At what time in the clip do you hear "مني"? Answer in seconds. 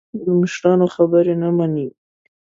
1.57-1.87